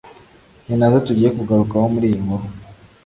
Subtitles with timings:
[0.65, 2.45] ni nazo tugiye kugarukaho muri iyi nkuru.